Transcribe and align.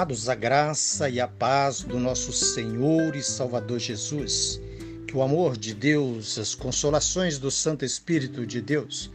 Amados, 0.00 0.30
a 0.30 0.34
graça 0.34 1.10
e 1.10 1.20
a 1.20 1.28
paz 1.28 1.82
do 1.82 1.98
nosso 1.98 2.32
Senhor 2.32 3.14
e 3.14 3.22
Salvador 3.22 3.78
Jesus, 3.78 4.58
que 5.06 5.14
o 5.14 5.20
amor 5.20 5.58
de 5.58 5.74
Deus, 5.74 6.38
as 6.38 6.54
consolações 6.54 7.38
do 7.38 7.50
Santo 7.50 7.84
Espírito 7.84 8.46
de 8.46 8.62
Deus, 8.62 9.10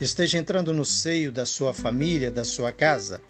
esteja 0.00 0.38
entrando 0.38 0.72
no 0.72 0.84
seio 0.84 1.32
da 1.32 1.44
sua 1.44 1.74
família, 1.74 2.30
da 2.30 2.44
sua 2.44 2.70
casa, 2.70 3.20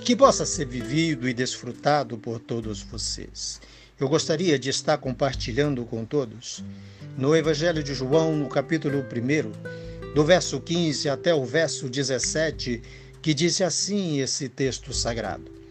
que 0.00 0.14
possa 0.14 0.44
ser 0.44 0.66
vivido 0.66 1.26
e 1.26 1.32
desfrutado 1.32 2.18
por 2.18 2.38
todos 2.38 2.82
vocês. 2.82 3.58
Eu 3.98 4.06
gostaria 4.06 4.58
de 4.58 4.68
estar 4.68 4.98
compartilhando 4.98 5.82
com 5.86 6.04
todos 6.04 6.62
no 7.16 7.34
Evangelho 7.34 7.82
de 7.82 7.94
João, 7.94 8.36
no 8.36 8.50
capítulo 8.50 8.98
1, 8.98 10.12
do 10.12 10.22
verso 10.22 10.60
15 10.60 11.08
até 11.08 11.34
o 11.34 11.42
verso 11.42 11.88
17, 11.88 12.82
que 13.22 13.32
diz 13.32 13.62
assim 13.62 14.20
esse 14.20 14.46
texto 14.46 14.92
sagrado. 14.92 15.63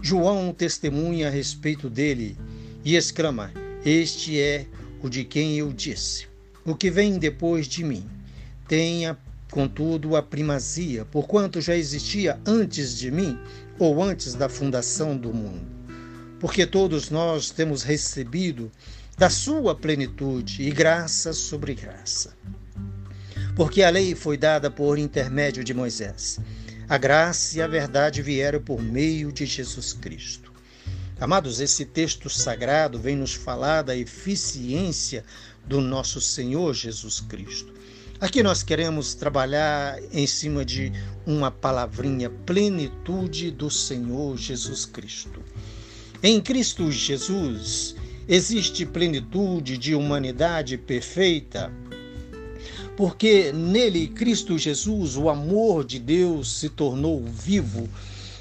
João 0.00 0.52
testemunha 0.52 1.28
a 1.28 1.30
respeito 1.30 1.88
dele 1.88 2.36
e 2.84 2.96
exclama: 2.96 3.52
Este 3.84 4.38
é 4.38 4.66
o 5.02 5.08
de 5.08 5.24
quem 5.24 5.58
eu 5.58 5.72
disse. 5.72 6.26
O 6.64 6.74
que 6.74 6.90
vem 6.90 7.18
depois 7.18 7.66
de 7.66 7.82
mim 7.82 8.04
tenha, 8.68 9.16
contudo, 9.50 10.16
a 10.16 10.22
primazia, 10.22 11.04
porquanto 11.04 11.60
já 11.60 11.76
existia 11.76 12.38
antes 12.46 12.96
de 12.96 13.10
mim 13.10 13.38
ou 13.78 14.02
antes 14.02 14.34
da 14.34 14.48
fundação 14.48 15.16
do 15.16 15.32
mundo. 15.32 15.66
Porque 16.38 16.66
todos 16.66 17.08
nós 17.10 17.50
temos 17.50 17.82
recebido 17.82 18.70
da 19.16 19.30
sua 19.30 19.74
plenitude 19.74 20.62
e 20.62 20.70
graça 20.70 21.32
sobre 21.32 21.74
graça. 21.74 22.36
Porque 23.54 23.82
a 23.82 23.88
lei 23.88 24.14
foi 24.14 24.36
dada 24.36 24.70
por 24.70 24.98
intermédio 24.98 25.64
de 25.64 25.72
Moisés 25.72 26.38
a 26.88 26.96
graça 26.96 27.58
e 27.58 27.62
a 27.62 27.66
verdade 27.66 28.22
vieram 28.22 28.60
por 28.60 28.80
meio 28.80 29.32
de 29.32 29.44
Jesus 29.44 29.92
Cristo. 29.92 30.52
Amados, 31.18 31.60
esse 31.60 31.84
texto 31.84 32.30
sagrado 32.30 32.98
vem 32.98 33.16
nos 33.16 33.34
falar 33.34 33.82
da 33.82 33.96
eficiência 33.96 35.24
do 35.66 35.80
nosso 35.80 36.20
Senhor 36.20 36.74
Jesus 36.74 37.20
Cristo. 37.20 37.74
Aqui 38.20 38.42
nós 38.42 38.62
queremos 38.62 39.14
trabalhar 39.14 39.98
em 40.12 40.26
cima 40.26 40.64
de 40.64 40.92
uma 41.26 41.50
palavrinha, 41.50 42.30
plenitude 42.30 43.50
do 43.50 43.68
Senhor 43.68 44.36
Jesus 44.36 44.86
Cristo. 44.86 45.42
Em 46.22 46.40
Cristo 46.40 46.90
Jesus 46.90 47.96
existe 48.28 48.86
plenitude 48.86 49.76
de 49.76 49.94
humanidade 49.94 50.78
perfeita, 50.78 51.72
porque 52.96 53.52
nele, 53.52 54.08
Cristo 54.08 54.56
Jesus, 54.58 55.16
o 55.16 55.28
amor 55.28 55.84
de 55.84 55.98
Deus 55.98 56.58
se 56.58 56.68
tornou 56.68 57.22
vivo, 57.22 57.88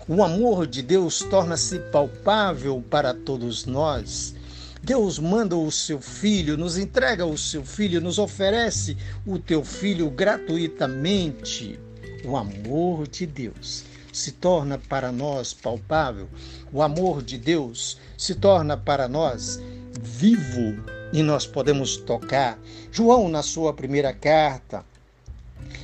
o 0.07 0.23
amor 0.23 0.65
de 0.65 0.81
Deus 0.81 1.19
torna-se 1.19 1.79
palpável 1.91 2.83
para 2.89 3.13
todos 3.13 3.65
nós. 3.65 4.35
Deus 4.81 5.17
manda 5.17 5.57
o 5.57 5.71
seu 5.71 5.99
filho, 5.99 6.55
nos 6.55 6.77
entrega 6.77 7.25
o 7.25 7.37
seu 7.37 7.65
filho, 7.65 7.99
nos 7.99 8.19
oferece 8.19 8.95
o 9.25 9.39
teu 9.39 9.63
filho 9.63 10.09
gratuitamente. 10.11 11.79
O 12.23 12.37
amor 12.37 13.07
de 13.07 13.25
Deus 13.25 13.83
se 14.13 14.31
torna 14.31 14.77
para 14.77 15.11
nós 15.11 15.53
palpável, 15.53 16.29
o 16.71 16.81
amor 16.81 17.21
de 17.21 17.37
Deus 17.37 17.97
se 18.17 18.35
torna 18.35 18.77
para 18.77 19.07
nós 19.09 19.59
vivo 19.99 20.75
e 21.15 21.23
nós 21.23 21.47
podemos 21.47 21.95
tocar. 21.95 22.59
João, 22.91 23.29
na 23.29 23.41
sua 23.41 23.73
primeira 23.73 24.11
carta, 24.11 24.83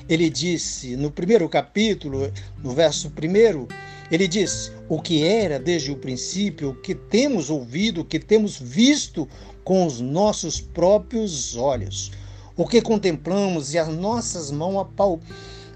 ele 0.10 0.30
disse, 0.30 0.98
no 0.98 1.10
primeiro 1.10 1.48
capítulo, 1.48 2.30
no 2.62 2.72
verso 2.72 3.10
primeiro, 3.12 3.66
ele 4.12 4.28
diz: 4.28 4.74
O 4.90 5.02
que 5.02 5.24
era 5.24 5.58
desde 5.58 5.90
o 5.90 5.96
princípio, 5.96 6.72
o 6.72 6.76
que 6.76 6.94
temos 6.94 7.50
ouvido, 7.50 8.02
o 8.02 8.06
que 8.06 8.20
temos 8.20 8.60
visto 8.60 9.26
com 9.64 9.86
os 9.86 10.02
nossos 10.02 10.60
próprios 10.60 11.56
olhos, 11.56 12.12
o 12.58 12.68
que 12.68 12.82
contemplamos 12.82 13.74
e 13.74 13.80
as 13.80 13.88
nossas 13.88 14.52
mãos 14.52 14.86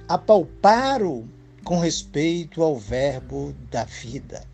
apalparam 0.05 1.29
com 1.63 1.79
respeito 1.79 2.61
ao 2.61 2.77
Verbo 2.77 3.55
da 3.71 3.85
vida. 3.85 4.45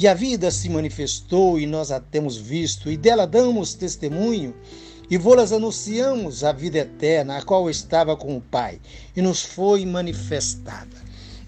E 0.00 0.08
a 0.08 0.14
vida 0.14 0.50
se 0.50 0.70
manifestou 0.70 1.60
e 1.60 1.66
nós 1.66 1.90
a 1.90 2.00
temos 2.00 2.34
visto, 2.34 2.90
e 2.90 2.96
dela 2.96 3.26
damos 3.26 3.74
testemunho, 3.74 4.56
e 5.10 5.18
vô-las 5.18 5.52
anunciamos 5.52 6.42
a 6.42 6.52
vida 6.52 6.78
eterna, 6.78 7.36
a 7.36 7.42
qual 7.42 7.68
estava 7.68 8.16
com 8.16 8.34
o 8.34 8.40
Pai, 8.40 8.80
e 9.14 9.20
nos 9.20 9.42
foi 9.42 9.84
manifestada. 9.84 10.96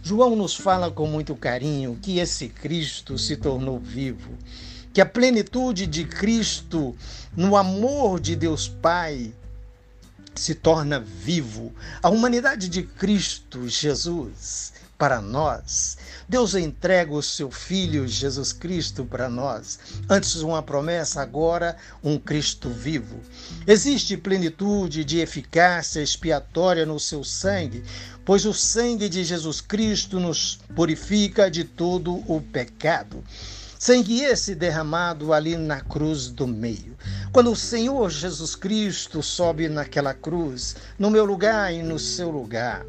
João 0.02 0.36
nos 0.36 0.54
fala 0.54 0.90
com 0.90 1.06
muito 1.06 1.34
carinho 1.34 1.98
que 2.02 2.18
esse 2.18 2.46
Cristo 2.46 3.16
se 3.16 3.38
tornou 3.38 3.78
vivo, 3.78 4.36
que 4.92 5.00
a 5.00 5.06
plenitude 5.06 5.86
de 5.86 6.04
Cristo, 6.04 6.94
no 7.34 7.56
amor 7.56 8.20
de 8.20 8.36
Deus 8.36 8.68
Pai, 8.68 9.32
se 10.34 10.54
torna 10.54 11.00
vivo. 11.00 11.72
A 12.02 12.10
humanidade 12.10 12.68
de 12.68 12.82
Cristo 12.82 13.66
Jesus 13.66 14.74
para 15.02 15.20
nós. 15.20 15.98
Deus 16.28 16.54
entrega 16.54 17.12
o 17.12 17.20
seu 17.20 17.50
Filho 17.50 18.06
Jesus 18.06 18.52
Cristo 18.52 19.04
para 19.04 19.28
nós. 19.28 19.80
Antes 20.08 20.36
uma 20.36 20.62
promessa, 20.62 21.20
agora 21.20 21.76
um 22.04 22.16
Cristo 22.16 22.70
vivo. 22.70 23.18
Existe 23.66 24.16
plenitude 24.16 25.04
de 25.04 25.18
eficácia 25.18 26.00
expiatória 26.00 26.86
no 26.86 27.00
seu 27.00 27.24
sangue, 27.24 27.82
pois 28.24 28.46
o 28.46 28.54
sangue 28.54 29.08
de 29.08 29.24
Jesus 29.24 29.60
Cristo 29.60 30.20
nos 30.20 30.60
purifica 30.72 31.50
de 31.50 31.64
todo 31.64 32.22
o 32.32 32.40
pecado. 32.40 33.24
Sangue 33.76 34.22
esse 34.22 34.54
derramado 34.54 35.32
ali 35.32 35.56
na 35.56 35.80
cruz 35.80 36.28
do 36.28 36.46
meio. 36.46 36.96
Quando 37.32 37.50
o 37.50 37.56
Senhor 37.56 38.08
Jesus 38.08 38.54
Cristo 38.54 39.20
sobe 39.20 39.68
naquela 39.68 40.14
cruz, 40.14 40.76
no 40.96 41.10
meu 41.10 41.24
lugar 41.24 41.74
e 41.74 41.82
no 41.82 41.98
seu 41.98 42.30
lugar, 42.30 42.86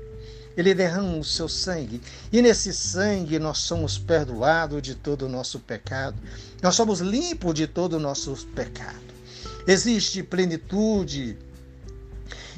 ele 0.56 0.74
derrama 0.74 1.18
o 1.18 1.24
seu 1.24 1.50
sangue, 1.50 2.02
e 2.32 2.42
nesse 2.42 2.74
sangue 2.74 3.40
nós 3.40 3.60
somos 3.60 3.98
perdoados 3.98 4.82
de 4.82 4.96
todo 4.96 5.26
o 5.26 5.30
nosso 5.30 5.60
pecado, 5.60 6.18
nós 6.62 6.76
somos 6.76 7.00
limpos 7.00 7.54
de 7.54 7.68
todo 7.68 7.94
o 7.94 8.00
nosso 8.00 8.36
pecado. 8.56 9.14
Existe 9.66 10.22
plenitude 10.22 11.38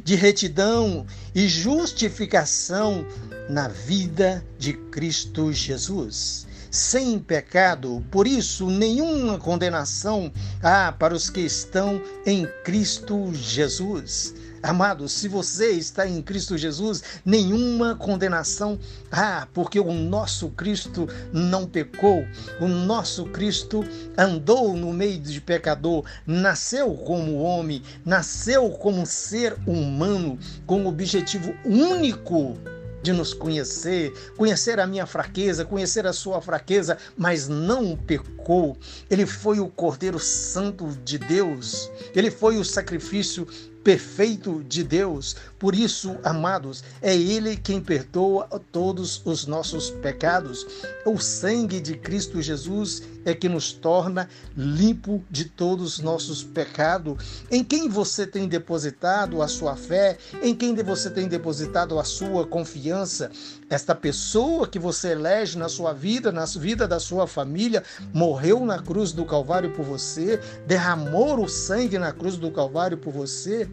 de 0.04 0.16
retidão 0.16 1.06
e 1.34 1.48
justificação 1.48 3.06
na 3.50 3.68
vida 3.68 4.46
de 4.58 4.74
Cristo 4.74 5.52
Jesus. 5.52 6.46
Sem 6.70 7.18
pecado, 7.20 8.04
por 8.12 8.28
isso 8.28 8.70
nenhuma 8.70 9.38
condenação 9.38 10.32
há 10.62 10.92
para 10.92 11.16
os 11.16 11.30
que 11.30 11.40
estão 11.40 12.02
em 12.26 12.46
Cristo 12.64 13.34
Jesus. 13.34 14.34
Amados, 14.66 15.12
se 15.12 15.28
você 15.28 15.74
está 15.74 16.08
em 16.08 16.24
Cristo 16.24 16.58
Jesus, 16.58 17.04
nenhuma 17.24 17.96
condenação. 17.96 18.80
Há, 19.12 19.48
porque 19.54 19.80
o 19.80 19.94
nosso 19.94 20.50
Cristo 20.50 21.08
não 21.32 21.68
pecou, 21.68 22.26
o 22.60 22.68
nosso 22.68 23.26
Cristo 23.26 23.86
andou 24.18 24.76
no 24.76 24.92
meio 24.92 25.20
de 25.20 25.40
pecador, 25.40 26.04
nasceu 26.26 26.96
como 26.96 27.44
homem, 27.44 27.84
nasceu 28.04 28.72
como 28.72 29.06
ser 29.06 29.56
humano, 29.68 30.40
com 30.66 30.84
o 30.84 30.88
objetivo 30.88 31.56
único 31.64 32.58
de 33.04 33.14
nos 33.14 33.36
conhecer, 33.36 34.12
conhecer 34.36 34.80
a 34.80 34.88
minha 34.88 35.06
fraqueza, 35.06 35.64
conhecer 35.64 36.08
a 36.08 36.14
sua 36.14 36.42
fraqueza, 36.42 36.98
mas 37.16 37.48
não 37.48 37.96
pecou. 37.96 38.76
Ele 39.12 39.28
foi 39.28 39.60
o 39.60 39.68
Cordeiro 39.68 40.18
Santo 40.18 40.88
de 41.04 41.20
Deus, 41.20 41.92
ele 42.16 42.32
foi 42.32 42.58
o 42.58 42.66
sacrifício 42.66 43.48
perfeito 43.86 44.64
de 44.68 44.84
Deus. 44.84 45.36
Por 45.60 45.76
isso, 45.76 46.18
amados, 46.24 46.84
é 47.04 47.16
Ele 47.16 47.56
quem 47.56 47.80
perdoa 47.80 48.48
todos 48.72 49.22
os 49.24 49.46
nossos 49.46 49.92
pecados. 49.92 50.66
O 51.06 51.20
sangue 51.20 51.80
de 51.80 51.96
Cristo 51.96 52.42
Jesus 52.42 53.04
é 53.24 53.36
que 53.36 53.48
nos 53.48 53.72
torna 53.72 54.28
limpo 54.58 55.24
de 55.30 55.46
todos 55.46 55.98
os 55.98 56.00
nossos 56.00 56.44
pecados. 56.44 57.44
Em 57.52 57.64
quem 57.64 57.88
você 57.88 58.26
tem 58.26 58.48
depositado 58.48 59.40
a 59.44 59.48
sua 59.48 59.76
fé, 59.76 60.18
em 60.42 60.56
quem 60.56 60.74
você 60.76 61.12
tem 61.12 61.28
depositado 61.28 62.00
a 62.00 62.04
sua 62.04 62.48
confiança, 62.48 63.32
esta 63.70 63.96
pessoa 63.96 64.68
que 64.68 64.78
você 64.78 65.12
elege 65.12 65.58
na 65.58 65.68
sua 65.68 65.92
vida, 65.94 66.32
na 66.32 66.46
vida 66.46 66.88
da 66.88 67.00
sua 67.00 67.26
família, 67.26 67.84
morreu 68.14 68.64
na 68.66 68.80
cruz 68.80 69.12
do 69.12 69.26
Calvário 69.26 69.72
por 69.72 69.84
você, 69.84 70.40
derramou 70.68 71.44
o 71.44 71.50
sangue 71.50 71.98
na 71.98 72.12
cruz 72.12 72.38
do 72.38 72.52
Calvário 72.52 72.98
por 72.98 73.12
você. 73.12 73.68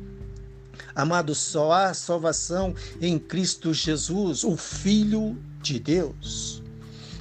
Amado, 0.95 1.35
só 1.35 1.73
há 1.73 1.95
salvação 1.95 2.75
em 3.01 3.19
Cristo 3.19 3.75
Jesus, 3.75 4.45
o 4.45 4.57
Filho 4.57 5.37
de 5.61 5.79
Deus. 5.79 6.63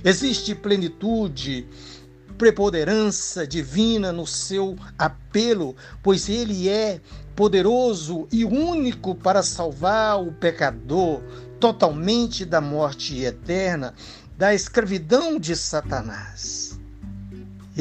Existe 0.03 0.55
plenitude, 0.55 1.67
preponderância 2.37 3.45
divina 3.45 4.11
no 4.11 4.25
seu 4.25 4.77
apelo, 4.97 5.75
pois 6.01 6.27
ele 6.27 6.69
é 6.69 7.01
poderoso 7.35 8.27
e 8.31 8.43
único 8.43 9.13
para 9.13 9.43
salvar 9.43 10.21
o 10.21 10.31
pecador 10.31 11.21
totalmente 11.61 12.43
da 12.43 12.59
morte 12.59 13.23
eterna, 13.23 13.93
da 14.35 14.51
escravidão 14.51 15.39
de 15.39 15.55
Satanás. 15.55 16.80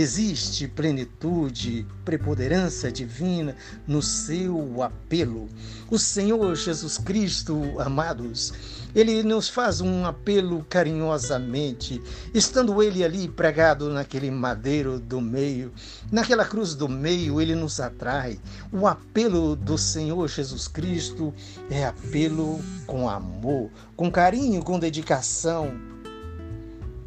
Existe 0.00 0.66
plenitude, 0.66 1.86
preponderância 2.06 2.90
divina 2.90 3.54
no 3.86 4.00
seu 4.00 4.82
apelo. 4.82 5.46
O 5.90 5.98
Senhor 5.98 6.56
Jesus 6.56 6.96
Cristo, 6.96 7.78
amados, 7.78 8.50
ele 8.94 9.22
nos 9.22 9.50
faz 9.50 9.82
um 9.82 10.06
apelo 10.06 10.64
carinhosamente, 10.70 12.00
estando 12.32 12.82
ele 12.82 13.04
ali 13.04 13.28
pregado 13.28 13.90
naquele 13.90 14.30
madeiro 14.30 14.98
do 14.98 15.20
meio, 15.20 15.70
naquela 16.10 16.46
cruz 16.46 16.74
do 16.74 16.88
meio, 16.88 17.38
ele 17.38 17.54
nos 17.54 17.78
atrai. 17.78 18.40
O 18.72 18.86
apelo 18.86 19.54
do 19.54 19.76
Senhor 19.76 20.26
Jesus 20.28 20.66
Cristo 20.66 21.30
é 21.70 21.84
apelo 21.84 22.58
com 22.86 23.06
amor, 23.06 23.70
com 23.94 24.10
carinho, 24.10 24.62
com 24.62 24.78
dedicação 24.78 25.99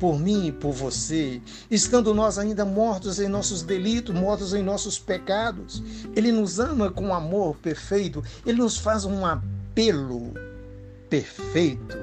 por 0.03 0.19
mim 0.19 0.47
e 0.47 0.51
por 0.51 0.73
você, 0.73 1.41
estando 1.71 2.13
nós 2.13 2.37
ainda 2.37 2.65
mortos 2.65 3.21
em 3.21 3.29
nossos 3.29 3.63
delitos, 3.63 4.13
mortos 4.13 4.53
em 4.53 4.61
nossos 4.61 4.99
pecados. 4.99 5.81
Ele 6.13 6.29
nos 6.29 6.59
ama 6.59 6.91
com 6.91 7.13
amor 7.13 7.55
perfeito, 7.55 8.21
ele 8.45 8.57
nos 8.57 8.77
faz 8.77 9.05
um 9.05 9.25
apelo 9.25 10.33
perfeito 11.09 11.97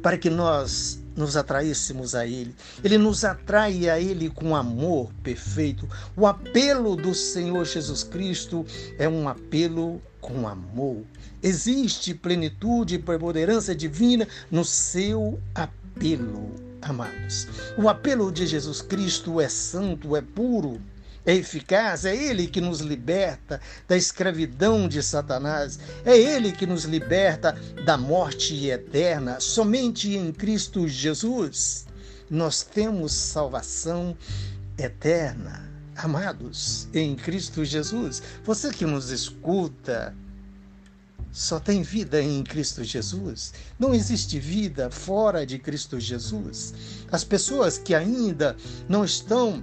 para 0.00 0.16
que 0.16 0.30
nós 0.30 0.98
nos 1.14 1.36
atraíssemos 1.36 2.14
a 2.14 2.26
Ele. 2.26 2.54
Ele 2.82 2.96
nos 2.96 3.22
atrai 3.22 3.90
a 3.90 4.00
Ele 4.00 4.30
com 4.30 4.56
amor 4.56 5.10
perfeito. 5.22 5.86
O 6.16 6.26
apelo 6.26 6.96
do 6.96 7.14
Senhor 7.14 7.66
Jesus 7.66 8.02
Cristo 8.02 8.64
é 8.98 9.06
um 9.06 9.28
apelo 9.28 10.00
com 10.22 10.48
amor. 10.48 11.02
Existe 11.42 12.14
plenitude 12.14 12.94
e 12.94 12.98
preponderância 12.98 13.74
divina 13.74 14.26
no 14.50 14.64
seu 14.64 15.38
apelo 15.54 15.85
apelo, 15.96 16.54
amados. 16.82 17.48
O 17.76 17.88
apelo 17.88 18.30
de 18.30 18.46
Jesus 18.46 18.82
Cristo 18.82 19.40
é 19.40 19.48
santo, 19.48 20.14
é 20.14 20.20
puro, 20.20 20.80
é 21.24 21.34
eficaz, 21.34 22.04
é 22.04 22.14
Ele 22.14 22.46
que 22.46 22.60
nos 22.60 22.80
liberta 22.80 23.60
da 23.88 23.96
escravidão 23.96 24.86
de 24.86 25.02
Satanás, 25.02 25.78
é 26.04 26.16
Ele 26.16 26.52
que 26.52 26.66
nos 26.66 26.84
liberta 26.84 27.58
da 27.84 27.96
morte 27.96 28.66
eterna. 28.66 29.40
Somente 29.40 30.14
em 30.14 30.30
Cristo 30.32 30.86
Jesus 30.86 31.86
nós 32.28 32.62
temos 32.62 33.12
salvação 33.12 34.16
eterna. 34.78 35.64
Amados, 35.96 36.88
em 36.92 37.16
Cristo 37.16 37.64
Jesus, 37.64 38.22
você 38.44 38.70
que 38.70 38.84
nos 38.84 39.10
escuta, 39.10 40.14
só 41.36 41.60
tem 41.60 41.82
vida 41.82 42.22
em 42.22 42.42
Cristo 42.42 42.82
Jesus. 42.82 43.52
Não 43.78 43.94
existe 43.94 44.38
vida 44.38 44.90
fora 44.90 45.44
de 45.44 45.58
Cristo 45.58 46.00
Jesus. 46.00 46.72
As 47.12 47.24
pessoas 47.24 47.76
que 47.76 47.94
ainda 47.94 48.56
não 48.88 49.04
estão 49.04 49.62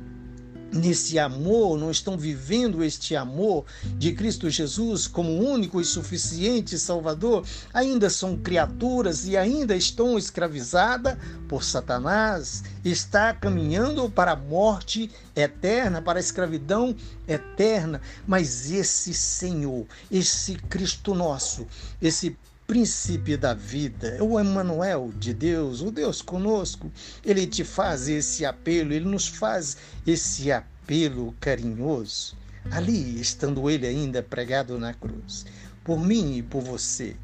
nesse 0.74 1.20
amor, 1.20 1.78
não 1.78 1.92
estão 1.92 2.18
vivendo 2.18 2.84
este 2.84 3.16
amor 3.16 3.66
de 3.98 4.12
Cristo 4.14 4.50
Jesus 4.50 5.08
como 5.08 5.40
único 5.40 5.80
e 5.80 5.86
suficiente 5.86 6.80
Salvador, 6.80 7.46
ainda 7.74 8.10
são 8.10 8.36
criaturas 8.36 9.26
e 9.26 9.38
ainda 9.38 9.76
estão 9.76 10.18
escravizadas 10.18 11.18
por 11.48 11.64
Satanás, 11.64 12.64
está 12.84 13.34
caminhando 13.34 14.10
para 14.10 14.32
a 14.32 14.36
morte 14.36 15.12
eterna, 15.36 16.02
para 16.02 16.20
a 16.20 16.22
escravidão 16.22 16.96
eterna. 17.28 18.02
Mas 18.26 18.72
esse 18.72 19.14
Senhor, 19.14 19.86
esse 20.12 20.56
Cristo 20.56 21.14
nosso, 21.14 21.68
esse 22.02 22.36
príncipe 22.74 23.38
da 23.38 23.54
vida, 23.54 24.18
o 24.20 24.40
Emmanuel 24.40 25.14
de 25.20 25.32
Deus, 25.32 25.82
o 25.82 25.92
Deus 25.92 26.24
conosco, 26.24 26.92
ele 27.24 27.46
te 27.46 27.64
faz 27.64 28.10
esse 28.10 28.44
apelo, 28.44 28.92
ele 28.92 29.06
nos 29.06 29.28
faz 29.28 29.78
esse 30.08 30.52
apelo 30.52 31.36
carinhoso, 31.40 32.36
ali 32.72 33.22
estando 33.22 33.70
ele 33.70 33.86
ainda 33.86 34.24
pregado 34.24 34.80
na 34.80 34.92
cruz, 34.92 35.46
por 35.84 36.04
mim 36.04 36.38
e 36.38 36.42
por 36.42 36.64
você, 36.64 37.16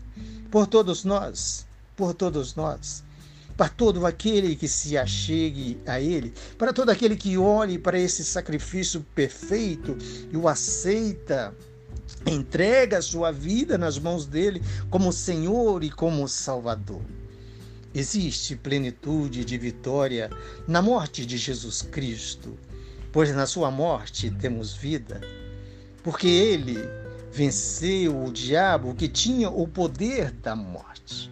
por 0.52 0.68
todos 0.68 1.04
nós, 1.04 1.66
por 1.98 2.14
todos 2.14 2.54
nós 2.54 3.04
para 3.58 3.68
todo 3.68 4.06
aquele 4.06 4.56
que 4.56 4.70
se 4.70 4.98
achegue 4.98 5.78
a 5.86 6.00
Ele, 6.00 6.34
para 6.58 6.72
todo 6.72 6.92
aquele 6.92 7.18
que 7.18 7.38
olhe 7.38 7.78
para 7.78 8.00
esse 8.00 8.24
sacrifício 8.24 9.06
perfeito 9.14 9.98
e 10.32 10.38
o 10.38 10.48
aceita 10.48 11.54
entrega 12.26 12.98
a 12.98 13.02
sua 13.02 13.32
vida 13.32 13.78
nas 13.78 13.98
mãos 13.98 14.26
dele 14.26 14.62
como 14.90 15.12
Senhor 15.12 15.84
e 15.84 15.90
como 15.90 16.28
Salvador. 16.28 17.02
Existe 17.94 18.56
plenitude 18.56 19.44
de 19.44 19.58
vitória 19.58 20.30
na 20.68 20.82
morte 20.82 21.26
de 21.26 21.38
Jesus 21.38 21.82
Cristo, 21.82 22.58
pois 23.12 23.34
na 23.34 23.48
sua 23.48 23.72
morte 23.72 24.30
temos 24.30 24.74
vida, 24.74 25.20
porque 26.04 26.28
ele 26.28 26.78
venceu 27.32 28.26
o 28.26 28.32
diabo 28.32 28.94
que 28.94 29.08
tinha 29.08 29.50
o 29.50 29.68
poder 29.68 30.32
da 30.32 30.56
morte. 30.56 31.32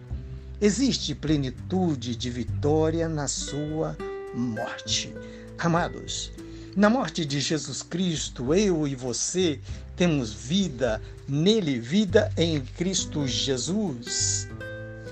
Existe 0.60 1.14
plenitude 1.14 2.16
de 2.16 2.30
vitória 2.30 3.08
na 3.08 3.28
sua 3.28 3.96
morte. 4.34 5.14
Amados, 5.58 6.32
na 6.78 6.88
morte 6.88 7.24
de 7.24 7.40
Jesus 7.40 7.82
Cristo, 7.82 8.54
eu 8.54 8.86
e 8.86 8.94
você 8.94 9.58
temos 9.96 10.32
vida 10.32 11.02
nele, 11.26 11.80
vida 11.80 12.32
em 12.36 12.60
Cristo 12.60 13.26
Jesus. 13.26 14.46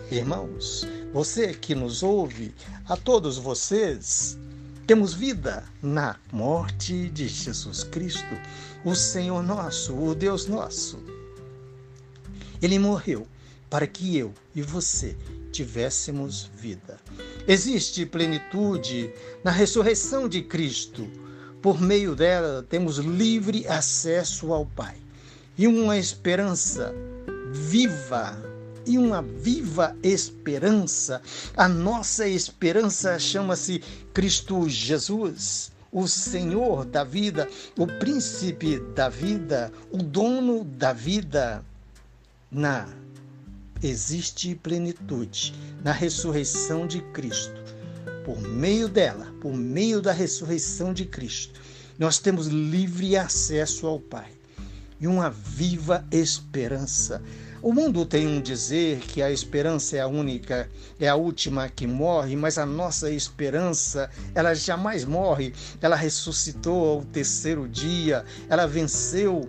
Irmãos, 0.09 0.87
você 1.13 1.53
que 1.53 1.75
nos 1.75 2.05
ouve, 2.05 2.55
a 2.89 2.97
todos 2.97 3.37
vocês, 3.37 4.39
temos 4.87 5.13
vida 5.13 5.65
na 5.83 6.15
morte 6.31 7.11
de 7.11 7.27
Jesus 7.27 7.83
Cristo, 7.83 8.39
o 8.85 8.95
Senhor 8.95 9.43
nosso, 9.43 9.93
o 9.93 10.15
Deus 10.15 10.47
nosso. 10.47 11.03
Ele 12.63 12.79
morreu 12.79 13.27
para 13.69 13.89
que 13.89 14.17
eu 14.17 14.33
e 14.55 14.63
você 14.63 15.17
tivéssemos 15.51 16.49
vida. 16.57 16.97
Existe 17.49 18.07
plenitude 18.07 19.11
na 19.43 19.51
ressurreição 19.51 20.29
de 20.29 20.43
Cristo 20.43 21.26
por 21.63 21.81
meio 21.81 22.15
dela, 22.15 22.65
temos 22.69 22.99
livre 22.99 23.67
acesso 23.67 24.53
ao 24.53 24.67
Pai 24.67 24.97
e 25.59 25.67
uma 25.67 25.97
esperança 25.97 26.95
viva 27.53 28.37
e 28.87 28.99
uma 28.99 29.21
viva 29.21 29.97
esperança. 30.03 31.21
A 31.57 31.69
nossa 31.69 32.29
esperança 32.29 33.19
chama-se 33.19 33.83
Cristo 34.15 34.69
Jesus, 34.69 35.73
o 35.91 36.07
Senhor 36.07 36.85
da 36.85 37.03
vida, 37.03 37.49
o 37.77 37.87
príncipe 37.87 38.79
da 38.95 39.09
vida, 39.09 39.73
o 39.91 39.99
dono 39.99 40.65
da 40.65 40.93
vida. 40.93 41.65
Na 42.51 42.87
existe 43.83 44.55
plenitude 44.55 45.53
na 45.83 45.93
ressurreição 45.93 46.87
de 46.87 47.01
Cristo 47.13 47.67
por 48.27 48.43
meio 48.43 48.89
dela, 48.89 49.33
por 49.41 49.55
meio 49.55 50.03
da 50.03 50.11
ressurreição 50.11 50.93
de 50.93 51.05
Cristo, 51.05 51.61
nós 51.97 52.19
temos 52.19 52.49
livre 52.49 53.17
acesso 53.17 53.87
ao 53.87 54.01
Pai 54.01 54.33
e 55.01 55.07
uma 55.07 55.31
viva 55.31 56.05
esperança. 56.11 57.23
O 57.63 57.73
mundo 57.73 58.05
tem 58.05 58.27
um 58.27 58.41
dizer 58.41 58.99
que 58.99 59.23
a 59.23 59.31
esperança 59.31 59.97
é 59.97 60.01
a 60.01 60.09
única, 60.09 60.69
é 60.99 61.07
a 61.07 61.15
última 61.15 61.69
que 61.69 61.87
morre, 61.87 62.35
mas 62.35 62.59
a 62.59 62.67
nossa 62.67 63.09
esperança, 63.13 64.11
ela 64.35 64.55
jamais 64.55 65.05
morre. 65.05 65.55
Ela 65.81 65.95
ressuscitou 65.95 66.97
ao 66.97 67.05
terceiro 67.05 67.69
dia, 67.69 68.25
ela 68.49 68.67
venceu 68.67 69.49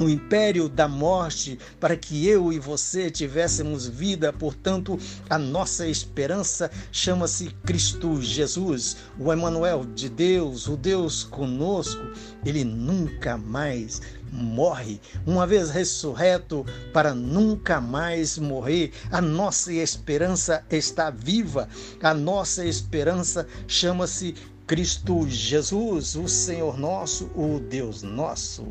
o 0.00 0.08
império 0.08 0.68
da 0.68 0.88
morte, 0.88 1.58
para 1.78 1.96
que 1.96 2.26
eu 2.26 2.52
e 2.52 2.58
você 2.58 3.10
tivéssemos 3.10 3.86
vida. 3.86 4.32
Portanto, 4.32 4.98
a 5.28 5.38
nossa 5.38 5.86
esperança 5.86 6.70
chama-se 6.90 7.50
Cristo 7.64 8.20
Jesus, 8.20 8.96
o 9.18 9.32
Emanuel 9.32 9.84
de 9.84 10.08
Deus, 10.08 10.66
o 10.66 10.76
Deus 10.76 11.24
conosco. 11.24 12.02
Ele 12.44 12.64
nunca 12.64 13.38
mais 13.38 14.00
morre, 14.32 15.00
uma 15.24 15.46
vez 15.46 15.70
ressurreto 15.70 16.66
para 16.92 17.14
nunca 17.14 17.80
mais 17.80 18.36
morrer. 18.36 18.92
A 19.10 19.20
nossa 19.20 19.72
esperança 19.72 20.64
está 20.70 21.10
viva. 21.10 21.68
A 22.02 22.12
nossa 22.12 22.64
esperança 22.64 23.46
chama-se 23.68 24.34
Cristo 24.66 25.28
Jesus, 25.28 26.16
o 26.16 26.26
Senhor 26.26 26.78
nosso, 26.78 27.26
o 27.36 27.60
Deus 27.60 28.02
nosso. 28.02 28.66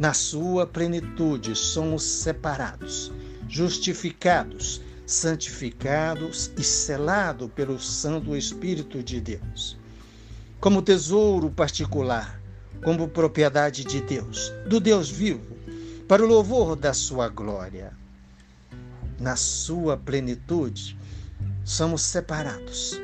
Na 0.00 0.14
sua 0.14 0.66
plenitude 0.66 1.54
somos 1.54 2.02
separados, 2.02 3.12
justificados, 3.46 4.80
santificados 5.04 6.50
e 6.56 6.64
selados 6.64 7.50
pelo 7.54 7.78
Santo 7.78 8.34
Espírito 8.34 9.02
de 9.02 9.20
Deus. 9.20 9.76
Como 10.58 10.80
tesouro 10.80 11.50
particular, 11.50 12.40
como 12.82 13.08
propriedade 13.08 13.84
de 13.84 14.00
Deus, 14.00 14.50
do 14.66 14.80
Deus 14.80 15.10
vivo, 15.10 15.54
para 16.08 16.24
o 16.24 16.26
louvor 16.26 16.76
da 16.76 16.94
sua 16.94 17.28
glória. 17.28 17.92
Na 19.18 19.36
sua 19.36 19.98
plenitude, 19.98 20.96
somos 21.62 22.00
separados. 22.00 22.98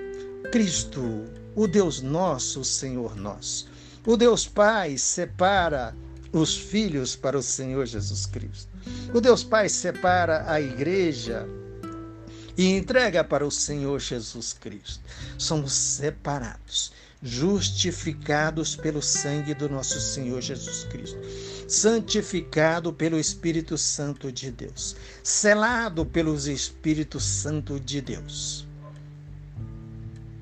Cristo 0.51 1.27
o 1.55 1.69
Deus 1.69 2.01
nosso, 2.01 2.61
o 2.61 2.65
Senhor 2.65 3.15
nosso. 3.17 3.69
O 4.07 4.17
Deus 4.17 4.49
Pai 4.49 4.97
separa 4.97 5.95
os 6.41 6.57
filhos 6.57 7.17
para 7.17 7.39
o 7.39 7.43
Senhor 7.43 7.87
Jesus 7.87 8.27
Cristo. 8.27 8.69
O 9.15 9.21
Deus 9.21 9.43
Pai 9.43 9.69
separa 9.69 10.45
a 10.51 10.61
igreja 10.61 11.47
e 12.57 12.67
entrega 12.77 13.23
para 13.23 13.47
o 13.47 13.51
Senhor 13.51 14.01
Jesus 14.01 14.53
Cristo. 14.53 15.03
Somos 15.39 15.73
separados, 15.73 16.93
justificados 17.23 18.77
pelo 18.77 19.03
sangue 19.03 19.55
do 19.55 19.69
nosso 19.69 20.01
Senhor 20.01 20.41
Jesus 20.41 20.85
Cristo, 20.85 21.19
santificado 21.69 22.93
pelo 22.93 23.19
Espírito 23.19 23.77
Santo 23.77 24.31
de 24.31 24.51
Deus, 24.51 24.97
selado 25.23 26.05
pelos 26.05 26.47
Espírito 26.47 27.19
Santo 27.21 27.81
de 27.81 28.01
Deus. 28.01 28.67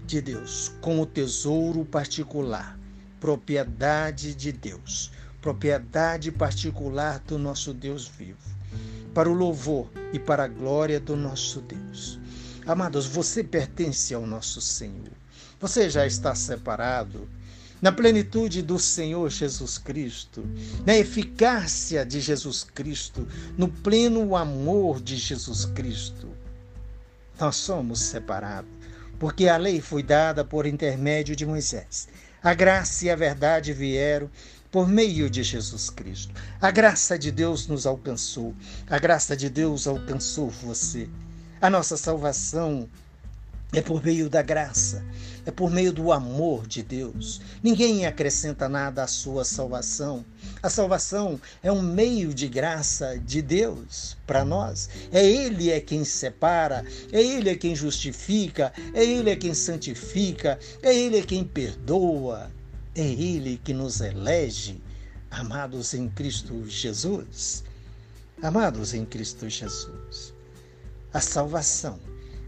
De 0.07 0.21
Deus, 0.21 0.73
com 0.81 1.01
o 1.01 1.07
tesouro 1.07 1.85
particular 1.85 2.79
propriedade 3.25 4.35
de 4.35 4.53
Deus, 4.53 5.11
propriedade 5.45 6.33
particular 6.33 7.19
do 7.19 7.39
nosso 7.39 7.75
Deus 7.75 8.09
vivo, 8.09 8.39
para 9.13 9.29
o 9.29 9.35
louvor 9.35 9.91
e 10.11 10.19
para 10.19 10.45
a 10.45 10.49
glória 10.49 10.99
do 10.99 11.15
nosso 11.17 11.61
Deus. 11.61 12.19
Amados, 12.67 13.05
você 13.05 13.45
pertence 13.45 14.15
ao 14.15 14.27
nosso 14.27 14.63
Senhor. 14.63 15.13
Você 15.61 15.91
já 15.91 16.07
está 16.07 16.35
separado 16.35 17.29
na 17.83 17.93
plenitude 17.93 18.63
do 18.63 18.79
Senhor 18.79 19.29
Jesus 19.29 19.77
Cristo, 19.77 20.43
na 20.87 20.97
eficácia 20.97 22.07
de 22.07 22.23
Jesus 22.23 22.65
Cristo, 22.65 23.29
no 23.59 23.69
pleno 23.69 24.35
amor 24.35 24.99
de 24.99 25.15
Jesus 25.15 25.67
Cristo. 25.67 26.27
Nós 27.39 27.57
somos 27.57 28.01
separados, 28.01 28.71
porque 29.19 29.47
a 29.47 29.59
lei 29.59 29.83
foi 29.83 30.03
dada 30.03 30.43
por 30.43 30.65
intermédio 30.65 31.37
de 31.37 31.45
Moisés. 31.45 32.09
A 32.43 32.55
graça 32.55 33.05
e 33.05 33.11
a 33.11 33.17
verdade 33.17 33.75
vieram 33.75 34.31
por 34.75 34.89
meio 34.89 35.31
de 35.31 35.45
Jesus 35.45 35.89
Cristo. 35.89 36.35
A 36.61 36.69
graça 36.69 37.17
de 37.17 37.31
Deus 37.31 37.69
nos 37.69 37.87
alcançou. 37.87 38.53
A 38.91 38.99
graça 38.99 39.37
de 39.37 39.49
Deus 39.49 39.87
alcançou 39.87 40.51
você. 40.51 41.09
A 41.61 41.71
nossa 41.71 41.97
salvação 41.97 42.89
é 43.73 43.81
por 43.81 44.03
meio 44.03 44.29
da 44.29 44.43
graça, 44.43 45.05
é 45.47 45.53
por 45.53 45.71
meio 45.71 45.93
do 45.93 46.11
amor 46.11 46.67
de 46.67 46.83
Deus. 46.83 47.41
Ninguém 47.63 48.05
acrescenta 48.05 48.69
nada 48.69 49.05
à 49.05 49.07
sua 49.07 49.45
salvação. 49.45 50.25
A 50.61 50.69
salvação 50.69 51.41
é 51.63 51.71
um 51.71 51.81
meio 51.81 52.35
de 52.35 52.49
graça 52.49 53.17
de 53.17 53.41
Deus 53.41 54.17
para 54.27 54.45
nós. 54.45 54.91
É 55.13 55.25
Ele 55.25 55.71
é 55.71 55.79
quem 55.79 56.05
separa, 56.05 56.85
é 57.13 57.23
Ele 57.23 57.49
é 57.49 57.55
quem 57.55 57.77
justifica, 57.77 58.73
é 58.93 59.05
Ele 59.05 59.31
é 59.31 59.37
quem 59.37 59.55
santifica, 59.55 60.59
é 60.83 60.93
Ele 60.93 61.19
é 61.19 61.23
quem 61.23 61.45
perdoa, 61.45 62.51
é 62.95 63.03
Ele 63.03 63.61
que 63.63 63.75
nos 63.75 64.01
elege, 64.01 64.81
amados 65.31 65.95
em 65.95 66.09
Cristo 66.09 66.65
Jesus. 66.67 67.65
Amados 68.43 68.95
em 68.95 69.05
Cristo 69.05 69.49
Jesus. 69.49 70.33
A 71.13 71.21
salvação 71.21 71.99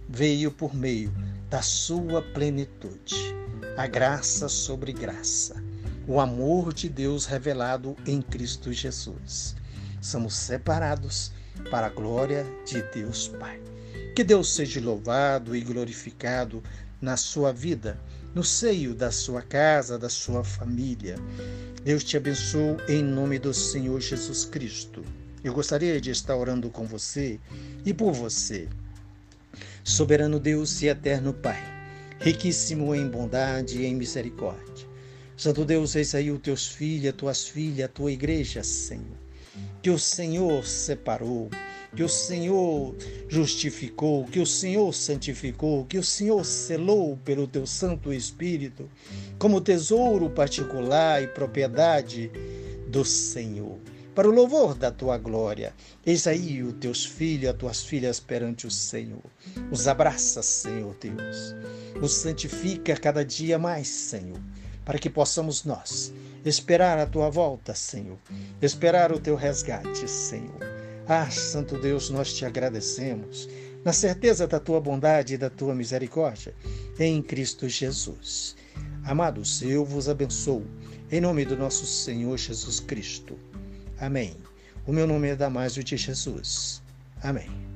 veio 0.08 0.52
por 0.52 0.74
meio 0.74 1.12
da 1.50 1.62
sua 1.62 2.22
plenitude, 2.22 3.16
a 3.76 3.86
graça 3.86 4.48
sobre 4.48 4.92
graça, 4.92 5.62
o 6.06 6.20
amor 6.20 6.72
de 6.72 6.88
Deus 6.88 7.26
revelado 7.26 7.96
em 8.06 8.22
Cristo 8.22 8.72
Jesus. 8.72 9.56
Somos 10.00 10.34
separados 10.34 11.32
para 11.70 11.86
a 11.86 11.90
glória 11.90 12.46
de 12.64 12.82
Deus 12.92 13.28
Pai. 13.28 13.60
Que 14.14 14.22
Deus 14.22 14.54
seja 14.54 14.80
louvado 14.80 15.56
e 15.56 15.60
glorificado 15.60 16.62
na 17.00 17.16
sua 17.16 17.52
vida, 17.52 18.00
no 18.34 18.42
seio 18.44 18.94
da 18.94 19.10
sua 19.10 19.42
casa, 19.42 19.98
da 19.98 20.08
sua 20.08 20.42
família. 20.44 21.16
Deus 21.84 22.04
te 22.04 22.16
abençoe 22.16 22.76
em 22.88 23.02
nome 23.02 23.38
do 23.38 23.54
Senhor 23.54 24.00
Jesus 24.00 24.44
Cristo. 24.44 25.02
Eu 25.42 25.52
gostaria 25.54 26.00
de 26.00 26.10
estar 26.10 26.36
orando 26.36 26.68
com 26.70 26.86
você 26.86 27.38
e 27.84 27.94
por 27.94 28.12
você. 28.12 28.68
Soberano 29.84 30.40
Deus 30.40 30.82
e 30.82 30.88
eterno 30.88 31.32
Pai, 31.32 31.62
riquíssimo 32.18 32.94
em 32.94 33.08
bondade 33.08 33.78
e 33.78 33.86
em 33.86 33.94
misericórdia. 33.94 34.86
Santo 35.36 35.64
Deus, 35.64 35.94
eis 35.94 36.14
aí 36.14 36.30
os 36.30 36.40
teus 36.40 36.66
filhos, 36.66 37.10
as 37.10 37.14
tuas 37.14 37.46
filhas, 37.46 37.84
a 37.84 37.92
tua 37.92 38.10
igreja, 38.10 38.64
Senhor. 38.64 39.16
Que 39.82 39.90
o 39.90 39.98
Senhor 39.98 40.66
separou, 40.66 41.50
que 41.96 42.02
o 42.02 42.08
Senhor 42.08 42.94
justificou, 43.26 44.26
que 44.26 44.38
o 44.38 44.46
Senhor 44.46 44.92
santificou, 44.92 45.86
que 45.86 45.96
o 45.96 46.04
Senhor 46.04 46.44
selou 46.44 47.16
pelo 47.24 47.48
teu 47.48 47.66
Santo 47.66 48.12
Espírito, 48.12 48.88
como 49.38 49.62
tesouro 49.62 50.28
particular 50.28 51.22
e 51.22 51.26
propriedade 51.26 52.30
do 52.86 53.04
Senhor 53.04 53.78
para 54.14 54.28
o 54.28 54.32
louvor 54.32 54.74
da 54.74 54.90
tua 54.90 55.18
glória. 55.18 55.74
Eis 56.04 56.26
aí 56.26 56.62
os 56.62 56.74
teus 56.74 57.04
filhos, 57.04 57.50
as 57.50 57.56
tuas 57.56 57.82
filhas 57.82 58.18
perante 58.18 58.66
o 58.66 58.70
Senhor. 58.70 59.24
Os 59.70 59.86
abraça, 59.86 60.42
Senhor 60.42 60.96
Deus. 60.98 61.54
Os 62.00 62.12
santifica 62.12 62.96
cada 62.96 63.22
dia 63.22 63.58
mais, 63.58 63.88
Senhor, 63.88 64.40
para 64.86 64.98
que 64.98 65.10
possamos 65.10 65.64
nós 65.64 66.14
esperar 66.46 66.98
a 66.98 67.06
tua 67.06 67.28
volta, 67.28 67.74
Senhor. 67.74 68.18
Esperar 68.62 69.12
o 69.12 69.18
teu 69.18 69.34
resgate, 69.34 70.08
Senhor. 70.08 70.75
Ah, 71.08 71.30
Santo 71.30 71.78
Deus, 71.78 72.10
nós 72.10 72.32
te 72.32 72.44
agradecemos 72.44 73.48
na 73.84 73.92
certeza 73.92 74.46
da 74.46 74.58
tua 74.58 74.80
bondade 74.80 75.34
e 75.34 75.38
da 75.38 75.48
tua 75.48 75.72
misericórdia 75.72 76.52
em 76.98 77.22
Cristo 77.22 77.68
Jesus. 77.68 78.56
Amados, 79.04 79.62
eu 79.62 79.84
vos 79.84 80.08
abençoo 80.08 80.66
em 81.10 81.20
nome 81.20 81.44
do 81.44 81.56
nosso 81.56 81.86
Senhor 81.86 82.36
Jesus 82.36 82.80
Cristo. 82.80 83.38
Amém. 84.00 84.36
O 84.84 84.92
meu 84.92 85.06
nome 85.06 85.28
é 85.28 85.36
Damásio 85.36 85.84
de 85.84 85.96
Jesus. 85.96 86.82
Amém. 87.22 87.75